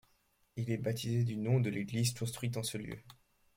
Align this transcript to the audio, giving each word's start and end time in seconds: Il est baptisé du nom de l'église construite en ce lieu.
Il 0.55 0.71
est 0.71 0.79
baptisé 0.79 1.23
du 1.23 1.37
nom 1.37 1.59
de 1.59 1.69
l'église 1.69 2.15
construite 2.15 2.57
en 2.57 2.63
ce 2.63 2.79
lieu. 2.79 2.97